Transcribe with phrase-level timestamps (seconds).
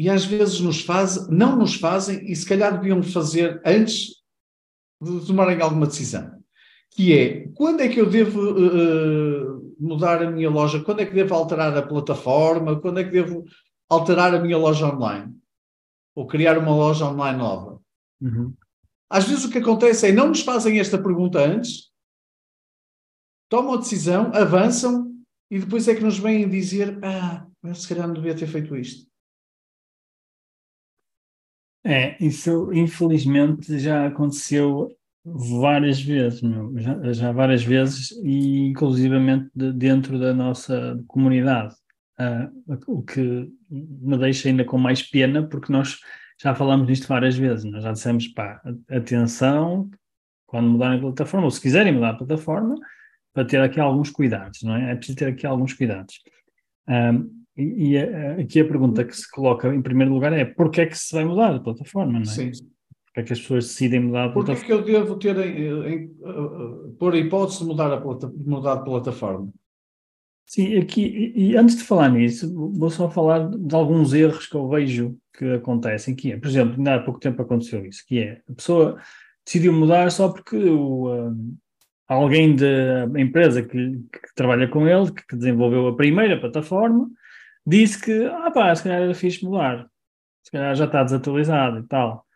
[0.00, 4.14] e às vezes nos fazem, não nos fazem e se calhar deviam fazer antes
[4.98, 6.42] de tomarem alguma decisão.
[6.90, 10.82] Que é, quando é que eu devo uh, mudar a minha loja?
[10.82, 12.80] Quando é que devo alterar a plataforma?
[12.80, 13.44] Quando é que devo
[13.90, 15.36] alterar a minha loja online?
[16.14, 17.78] Ou criar uma loja online nova?
[18.22, 18.54] Uhum.
[19.10, 21.90] Às vezes o que acontece é, não nos fazem esta pergunta antes,
[23.50, 25.12] tomam a decisão, avançam
[25.50, 29.09] e depois é que nos vêm dizer, ah, se calhar não devia ter feito isto.
[31.84, 34.88] É, isso infelizmente já aconteceu
[35.24, 41.74] várias vezes, meu, já, já, várias vezes, e inclusivamente de, dentro da nossa comunidade,
[42.18, 45.98] uh, o que me deixa ainda com mais pena, porque nós
[46.42, 49.90] já falamos nisto várias vezes, nós já dissemos, pá, atenção,
[50.46, 52.74] quando mudarem a plataforma, ou se quiserem mudar a plataforma,
[53.32, 54.92] para ter aqui alguns cuidados, não é?
[54.92, 56.20] É preciso ter aqui alguns cuidados.
[56.88, 60.82] Um, e, e a, aqui a pergunta que se coloca em primeiro lugar é porquê
[60.82, 62.24] é que se vai mudar a plataforma, não é?
[62.24, 62.50] Sim.
[62.50, 64.60] Porquê é que as pessoas decidem mudar a plataforma?
[64.60, 68.00] Porquê é que eu devo ter, em, em, uh, pôr a hipótese de mudar, a
[68.00, 69.48] plata, mudar de plataforma?
[70.46, 74.56] Sim, aqui, e, e antes de falar nisso, vou só falar de alguns erros que
[74.56, 78.18] eu vejo que acontecem, que é, por exemplo, ainda há pouco tempo aconteceu isso, que
[78.18, 78.98] é, a pessoa
[79.44, 81.36] decidiu mudar só porque o, uh,
[82.08, 87.08] alguém da empresa que, que, trabalha com ele, que desenvolveu a primeira plataforma,
[87.66, 89.86] disse que, ah pá, se calhar era fixe mudar,
[90.42, 92.26] se calhar já está desatualizado e tal.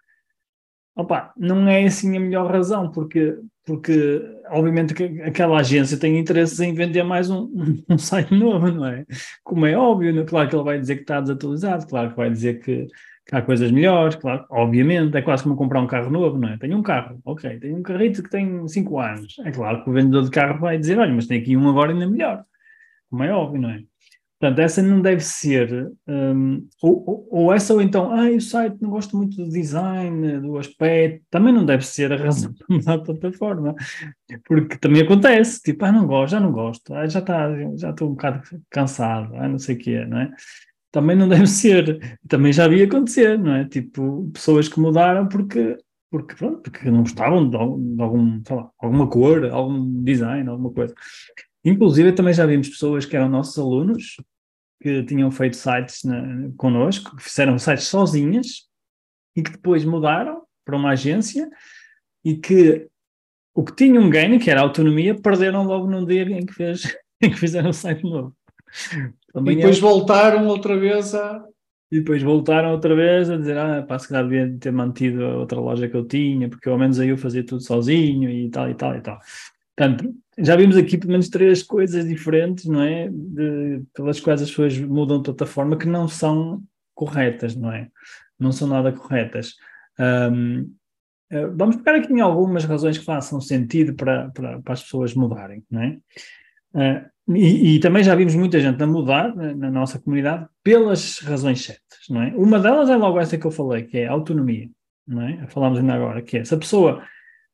[0.96, 3.36] Opa, não é assim a melhor razão, porque,
[3.66, 7.50] porque obviamente que aquela agência tem interesses em vender mais um,
[7.90, 9.04] um site novo, não é?
[9.42, 10.24] Como é óbvio, é?
[10.24, 12.86] claro que ele vai dizer que está desatualizado, claro que vai dizer que,
[13.26, 16.58] que há coisas melhores, claro, obviamente, é quase como comprar um carro novo, não é?
[16.58, 19.92] Tenho um carro, ok, tenho um carrito que tem 5 anos, é claro que o
[19.92, 22.44] vendedor de carro vai dizer, olha, mas tem aqui um agora ainda melhor,
[23.10, 23.82] como é óbvio, não é?
[24.44, 28.90] Portanto, essa não deve ser, um, ou, ou, essa ou então, ah, o site não
[28.90, 32.98] gosto muito do design, do aspecto, também não deve ser a razão para mudar a
[32.98, 33.74] plataforma,
[34.46, 38.08] porque também acontece, tipo, ah, não gosto, já não gosto, ah, já está, já estou
[38.08, 40.30] um bocado cansado, ah, não sei o que é, não é?
[40.92, 43.64] Também não deve ser, também já havia acontecer, não é?
[43.64, 45.78] Tipo, pessoas que mudaram porque,
[46.10, 50.94] porque, pronto, porque não gostavam de, algum, lá, alguma cor, algum design, alguma coisa.
[51.64, 54.16] Inclusive, também já vimos pessoas que eram nossos alunos,
[54.80, 58.68] que tinham feito sites na, connosco, que fizeram sites sozinhas
[59.36, 61.48] e que depois mudaram para uma agência
[62.24, 62.88] e que
[63.54, 66.52] o que tinha um ganho, que era a autonomia, perderam logo no dia em que,
[66.52, 68.34] fez, em que fizeram o site novo.
[69.32, 69.80] Também e depois é...
[69.80, 71.44] voltaram outra vez a.
[71.92, 75.36] E depois voltaram outra vez a dizer: Ah, pá, se calhar devia ter mantido a
[75.36, 78.68] outra loja que eu tinha, porque ao menos aí eu fazia tudo sozinho e tal
[78.68, 79.18] e tal e tal.
[79.76, 83.08] Portanto, já vimos aqui pelo menos três coisas diferentes, não é?
[83.10, 86.62] De, pelas quais as pessoas mudam de plataforma que não são
[86.94, 87.88] corretas, não é?
[88.38, 89.54] Não são nada corretas.
[89.98, 90.72] Um,
[91.30, 95.14] eh, vamos pegar aqui em algumas razões que façam sentido para, para, para as pessoas
[95.14, 95.98] mudarem, não é?
[96.74, 101.20] Uh, e, e, também já vimos muita gente a mudar na, na, nossa comunidade pelas
[101.20, 102.34] razões certas, não é?
[102.36, 104.68] Uma delas é logo essa que eu falei, que é a autonomia,
[105.06, 105.46] não é?
[105.48, 107.02] Falámos ainda agora, que é se a pessoa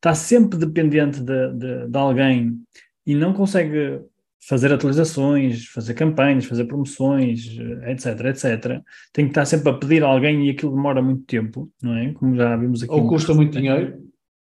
[0.00, 2.58] está sempre dependente de, de, de, alguém
[3.06, 4.00] e não consegue
[4.40, 7.46] fazer atualizações, fazer campanhas, fazer promoções,
[7.86, 11.70] etc, etc, tem que estar sempre a pedir a alguém e aquilo demora muito tempo,
[11.82, 12.12] não é?
[12.14, 12.92] Como já vimos aqui.
[12.92, 14.02] Ou custa muito dinheiro.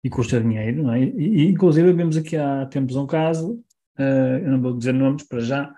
[0.03, 1.03] E custa dinheiro, não é?
[1.03, 3.53] E, e inclusive vimos aqui há tempos um caso,
[3.97, 5.73] uh, eu não vou dizer nomes para já,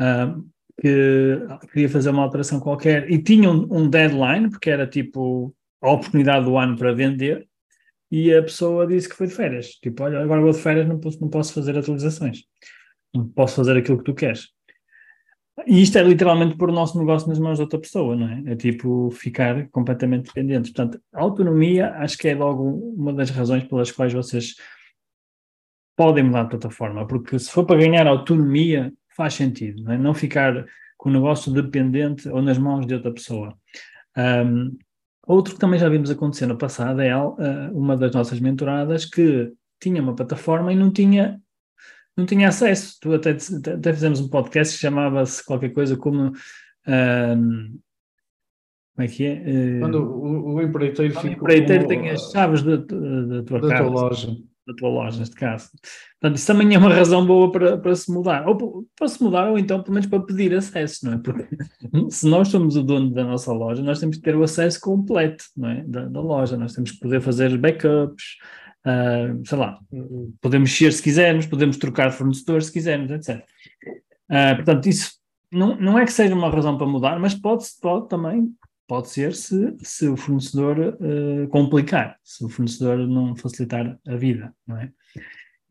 [0.00, 0.44] uh,
[0.80, 1.38] que
[1.72, 6.44] queria fazer uma alteração qualquer e tinha um, um deadline, porque era tipo a oportunidade
[6.44, 7.46] do ano para vender,
[8.14, 9.70] e a pessoa disse que foi de férias.
[9.82, 12.44] Tipo, olha, agora vou de férias, não posso, não posso fazer atualizações.
[13.12, 14.50] Não posso fazer aquilo que tu queres.
[15.66, 18.52] E isto é literalmente pôr o nosso negócio nas mãos de outra pessoa, não é?
[18.52, 20.70] É tipo ficar completamente dependentes.
[20.70, 24.54] Portanto, a autonomia acho que é logo uma das razões pelas quais vocês
[25.96, 29.98] podem mudar de plataforma, porque se for para ganhar autonomia, faz sentido, não, é?
[29.98, 30.64] não ficar
[30.96, 33.56] com o negócio dependente ou nas mãos de outra pessoa.
[34.16, 34.76] Um,
[35.26, 37.16] Outro que também já vimos acontecer no passado é
[37.72, 41.40] uma das nossas mentoradas que tinha uma plataforma e não tinha
[42.16, 42.96] não tinha acesso.
[43.00, 46.32] Tu até, até fizemos um podcast que chamava-se qualquer coisa como
[46.86, 47.78] um,
[48.94, 49.80] como é que é?
[49.80, 53.92] Quando o, o empreiteiro o empreiteiro tem as chaves da, da tua da casa, tua
[53.92, 54.36] loja.
[54.66, 55.70] Da tua loja, neste caso.
[56.20, 58.46] Portanto, isso também é uma razão boa para, para se mudar.
[58.48, 61.18] Ou para se mudar, ou então, pelo menos, para pedir acesso, não é?
[61.18, 61.46] Porque
[62.10, 65.44] se nós somos o dono da nossa loja, nós temos que ter o acesso completo,
[65.56, 65.84] não é?
[65.86, 66.56] Da, da loja.
[66.56, 68.36] Nós temos que poder fazer backups,
[68.84, 69.78] ah, sei lá,
[70.40, 73.42] podemos mexer se quisermos, podemos trocar de fornecedor se quisermos, etc.
[74.28, 75.12] Ah, portanto, isso
[75.50, 78.52] não, não é que seja uma razão para mudar, mas pode, pode também,
[78.94, 84.54] pode ser se, se o fornecedor eh, complicar, se o fornecedor não facilitar a vida,
[84.64, 84.88] não é?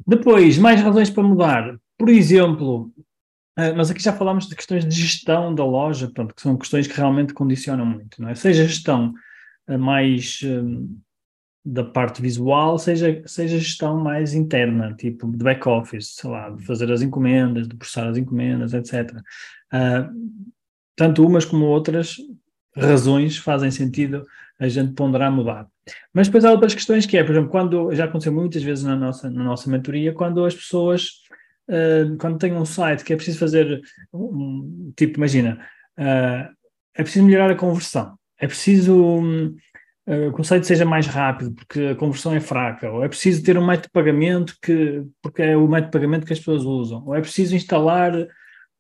[0.06, 1.80] Depois, mais razões para mudar.
[1.98, 2.92] Por exemplo,
[3.58, 6.86] eh, nós aqui já falámos de questões de gestão da loja, portanto, que são questões
[6.86, 8.36] que realmente condicionam muito, não é?
[8.36, 9.14] Seja gestão
[9.70, 10.42] eh, mais
[11.66, 16.92] da parte visual, seja, seja gestão mais interna, tipo de back-office, sei lá, de fazer
[16.92, 19.18] as encomendas, de processar as encomendas, etc.
[19.72, 20.10] Ah,
[20.94, 22.18] tanto umas como outras
[22.76, 24.24] razões fazem sentido
[24.60, 25.68] a gente ponderar mudar.
[26.14, 28.96] Mas depois há outras questões que é, por exemplo, quando já aconteceu muitas vezes na
[28.96, 31.22] nossa, na nossa mentoria, quando as pessoas,
[31.70, 33.82] ah, quando têm um site que é preciso fazer,
[34.14, 35.60] um, tipo, imagina,
[35.98, 36.50] ah,
[36.96, 39.56] é preciso melhorar a conversão, é preciso hum,
[40.06, 43.42] eh, que o site seja mais rápido, porque a conversão é fraca, ou é preciso
[43.44, 46.64] ter um método de pagamento que, porque é o método de pagamento que as pessoas
[46.64, 48.14] usam, ou é preciso instalar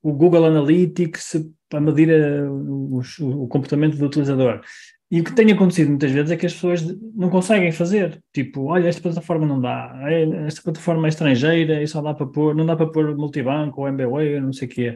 [0.03, 4.61] o Google Analytics para medir a- o, o comportamento do utilizador.
[5.09, 6.81] E o que tem acontecido muitas vezes é que as pessoas
[7.15, 8.21] não conseguem fazer.
[8.33, 12.25] Tipo, olha, esta plataforma não dá, é- esta plataforma é estrangeira e só dá para
[12.27, 14.95] pôr, não dá para pôr multibanco ou MBWay, não sei o quê.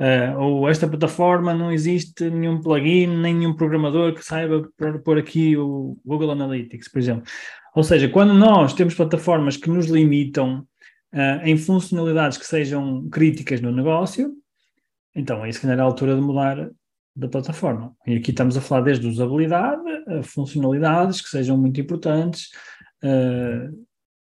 [0.00, 4.62] Uh, ou esta plataforma não existe nenhum plugin, nenhum programador que saiba
[5.04, 7.24] pôr aqui o Google Analytics, por exemplo.
[7.74, 10.64] Ou seja, quando nós temos plataformas que nos limitam
[11.12, 14.32] uh, em funcionalidades que sejam críticas no negócio,
[15.18, 16.70] então aí se calhar é a altura de mudar
[17.14, 17.92] da plataforma.
[18.06, 22.50] E aqui estamos a falar desde usabilidade a funcionalidades que sejam muito importantes,
[23.04, 23.86] uh,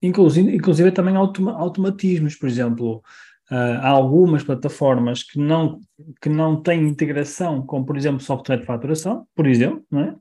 [0.02, 3.04] inclusive, inclusive também automa automatismos, por exemplo.
[3.52, 5.80] Uh, há algumas plataformas que não,
[6.22, 10.16] que não têm integração com, por exemplo, software de faturação, por exemplo, não é?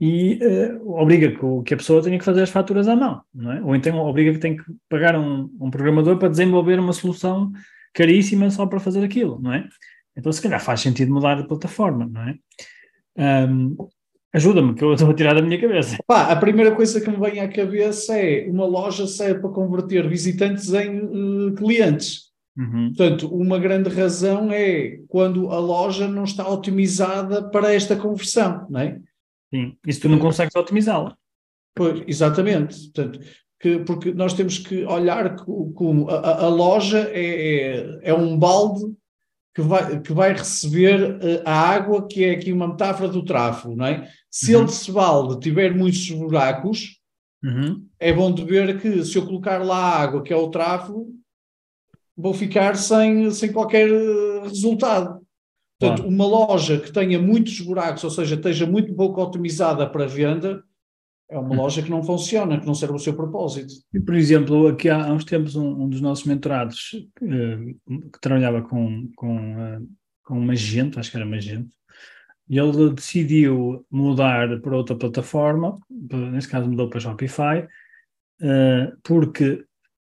[0.00, 3.52] e uh, obriga que, que, a pessoa tenha que fazer as faturas à mão, não
[3.52, 3.62] é?
[3.62, 7.52] ou então obriga que tenha que pagar um, um, programador para desenvolver uma solução
[7.92, 9.68] caríssima só para fazer aquilo, não é?
[10.16, 12.38] Então, se calhar faz sentido mudar de plataforma, não é?
[13.48, 13.76] Um,
[14.34, 15.98] Ajuda-me, que eu estou a tirar da minha cabeça.
[16.06, 20.08] Pá, a primeira coisa que me vem à cabeça é uma loja serve para converter
[20.08, 22.32] visitantes em uh, clientes.
[22.56, 22.94] Uhum.
[22.96, 28.80] Portanto, uma grande razão é quando a loja não está otimizada para esta conversão, não
[28.80, 28.98] é?
[29.52, 31.14] Sim, e se tu não consegues otimizá-la.
[31.74, 32.90] Pois, exatamente.
[32.90, 33.20] Portanto,
[33.62, 38.92] que, porque nós temos que olhar como a, a loja é, é, é, um balde
[39.54, 43.86] que vai, que vai receber a água, que é aqui uma metáfora do tráfego, não
[43.86, 44.10] é?
[44.28, 44.62] Se uhum.
[44.62, 46.98] ele, esse balde, tiver muitos buracos,
[47.44, 47.86] uhum.
[48.00, 51.06] é bom de ver que se eu colocar lá a água, que é o tráfego,
[52.16, 53.88] vou ficar sem, sem qualquer
[54.42, 55.20] resultado.
[55.78, 56.08] Portanto, Claro.
[56.08, 60.64] uma loja que tenha muitos buracos, ou seja, esteja muito pouco otimizada para venda,
[61.32, 63.72] é uma loja que não funciona, que não serve o seu propósito.
[64.04, 66.90] Por exemplo, aqui há, há uns tempos um, um dos nossos mentorados
[67.22, 67.74] eh,
[68.12, 69.80] que trabalhava com, com, eh,
[70.22, 71.70] com uma gente, acho que era uma gente,
[72.48, 75.78] e ele decidiu mudar para outra plataforma,
[76.30, 77.66] neste caso mudou para Shopify,
[78.42, 79.64] eh, porque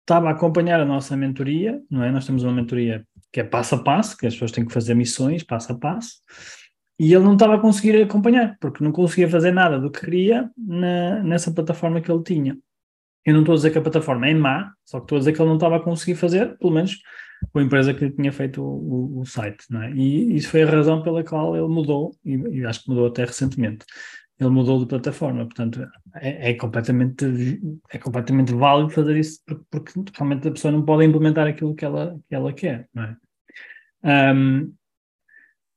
[0.01, 2.11] estava a acompanhar a nossa mentoria, não é?
[2.11, 4.95] Nós temos uma mentoria que é passo a passo, que as pessoas têm que fazer
[4.95, 6.21] missões passo a passo,
[6.99, 10.49] e ele não estava a conseguir acompanhar, porque não conseguia fazer nada do que queria
[10.57, 12.57] na- nessa plataforma que ele tinha.
[13.25, 15.33] Eu não estou a dizer que a plataforma é má, só que estou a dizer
[15.33, 16.97] que ele não estava a conseguir fazer, pelo menos
[17.53, 19.91] com a empresa que tinha feito o, o- site, é?
[19.91, 23.23] E isso foi a razão pela qual ele mudou, e, e acho que mudou até
[23.25, 23.85] recentemente.
[24.39, 27.25] Ele mudou de plataforma, portanto, é, é completamente,
[27.91, 31.85] é completamente válido fazer isso, porque, porque realmente a pessoa não pode implementar aquilo que
[31.85, 33.17] ela, que ela quer, não é?
[34.03, 34.71] Ahm,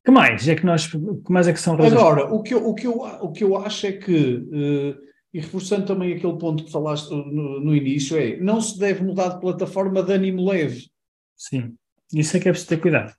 [0.05, 0.49] que mais?
[0.49, 0.99] É que nós, que
[1.33, 1.93] mais é que são razões?
[1.93, 4.97] Agora, o que eu, o que eu, o que eu acho é que, eh,
[5.33, 9.31] e reforçando também aquele ponto que falaste no, no início, é não se deve mudar
[9.31, 10.89] de plataforma de ânimo leve.
[11.37, 11.75] Sim,
[12.13, 13.13] isso é que é preciso ter cuidado.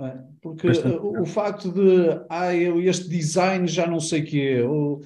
[0.00, 0.18] é?
[0.40, 0.96] Porque Bastante.
[0.96, 5.02] eh, o, facto de ah, eu, este design já não sei o quê, ou,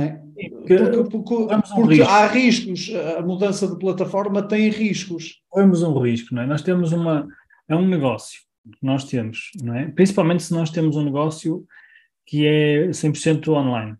[0.00, 0.20] é?
[0.50, 5.40] Porque Porque, porque- um há riscos, a mudança de plataforma tem riscos.
[5.48, 6.46] corremos um risco, não é?
[6.46, 7.28] Nós temos uma,
[7.68, 9.88] é um negócio que nós temos, não é?
[9.88, 11.66] Principalmente se nós temos um negócio
[12.26, 13.96] que é 100% online.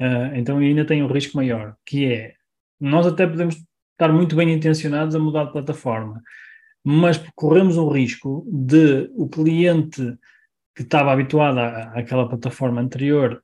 [0.00, 2.34] Ah, então ainda tem um risco maior, que é,
[2.80, 3.56] nós até podemos
[3.92, 6.20] estar muito bem intencionados a mudar de plataforma,
[6.84, 10.18] mas corremos um risco de o cliente
[10.74, 13.42] que estava habituada à, àquela plataforma anterior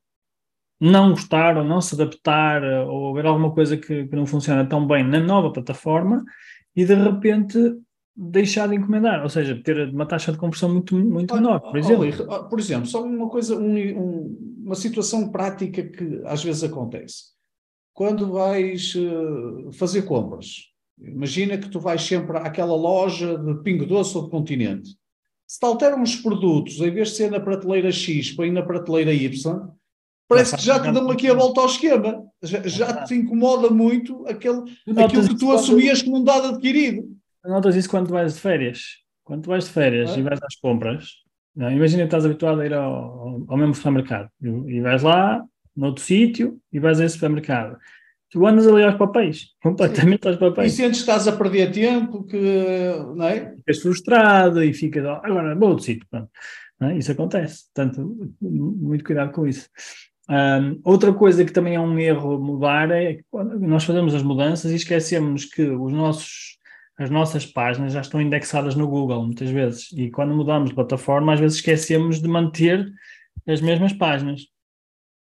[0.81, 4.87] não gostar ou não se adaptar ou ver alguma coisa que, que não funciona tão
[4.87, 6.25] bem na nova plataforma
[6.75, 7.59] e de repente
[8.21, 12.49] deixar de encomendar, ou seja, ter uma taxa de conversão muito, muito menor, por exemplo.
[12.49, 17.27] por exemplo, só uma coisa, um, um, uma situação prática que às vezes acontece.
[17.95, 20.65] Quando vais uh, fazer compras,
[21.01, 24.91] imagina que tu vais sempre àquela loja de Pingo Doce ou de Continente.
[25.47, 29.15] Se te alteram os produtos, em vez de ser na prateleira X, põe na prateleira
[29.15, 29.31] Y,
[30.27, 32.25] parece que já te dão aqui a volta ao esquema.
[32.43, 34.63] Já, já te incomoda muito aquele,
[34.97, 37.18] aquilo que tu assumias como um dado adquirido.
[37.49, 38.99] Notas isso quando vais de férias.
[39.25, 40.19] Quando vais de férias é?
[40.19, 41.09] e vais às compras,
[41.55, 45.43] não, imagina que estás habituado a ir ao, ao mesmo supermercado e vais lá,
[45.77, 47.77] noutro sítio, e vais a esse supermercado.
[48.31, 50.29] Tu andas ali aos papéis, completamente Sim.
[50.29, 50.73] aos papéis.
[50.73, 53.55] E sentes que estás a perder tempo, que, não é?
[53.57, 56.07] Ficas frustrado e ficas, agora vou outro sítio.
[56.81, 56.97] É?
[56.97, 59.69] Isso acontece, portanto, muito cuidado com isso.
[60.31, 63.25] Um, outra coisa que também é um erro mudar é que
[63.61, 66.48] nós fazemos as mudanças e esquecemos que os nossos,
[66.99, 69.93] as nossas páginas já estão indexadas no Google, muitas vezes.
[69.93, 72.91] E quando mudamos de plataforma, às vezes esquecemos de manter
[73.47, 74.43] as mesmas páginas.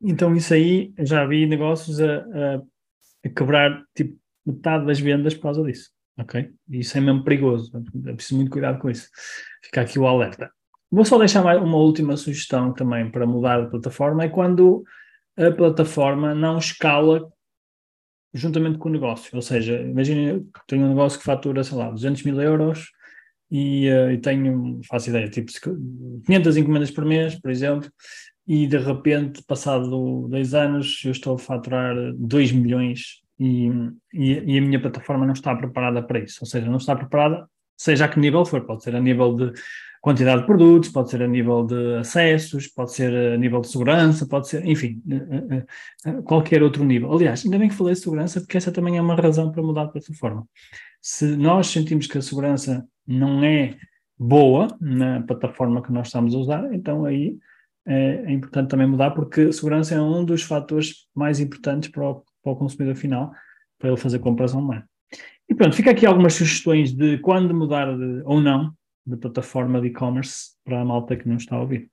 [0.02, 2.62] Então, isso aí, já vi negócios a, a,
[3.26, 5.90] a quebrar tipo, metade das vendas por causa disso.
[6.20, 6.52] Ok?
[6.70, 7.72] E isso é mesmo perigoso.
[8.06, 9.10] É preciso muito cuidado com isso.
[9.64, 10.52] Fica aqui o alerta.
[10.92, 14.84] Vou só deixar mais uma última sugestão também para mudar de plataforma, é quando
[15.38, 17.32] a plataforma não escala
[18.34, 19.36] juntamente com o negócio.
[19.36, 22.92] Ou seja, imagina, tenho um negócio que fatura, sei lá, 200 mil euros
[23.50, 25.52] e, uh, e tenho, faço ideia, tipo
[26.26, 27.92] 500 encomendas por mês, por exemplo,
[28.48, 33.68] e de repente, passado dois anos, eu estou a faturar 2 milhões e,
[34.14, 36.40] e, e a minha plataforma não está preparada para isso.
[36.42, 37.48] Ou seja, não está preparada,
[37.78, 39.54] seja a que nível for, pode ser a nível de
[40.02, 44.26] quantidade de produtos, pode ser a nível de acessos, pode ser a nível de segurança,
[44.28, 45.66] pode ser, enfim, eh, eh,
[46.08, 47.14] eh, qualquer outro nível.
[47.14, 49.86] Aliás, ainda bem que falei de segurança, porque essa também é uma razão para mudar
[49.86, 50.48] de plataforma.
[51.00, 53.78] Se nós sentimos que a segurança não é
[54.18, 57.38] boa na plataforma que nós estamos a usar, então aí
[57.86, 62.54] é, importante também mudar, porque segurança é um dos fatores mais importantes para o, para
[62.54, 63.32] o consumidor final,
[63.78, 64.84] para ele fazer compras online.
[65.48, 68.72] E pronto, fica aqui algumas sugestões de quando mudar de, ou não
[69.06, 71.91] de plataforma de e-commerce para a malta que não está a ouvir.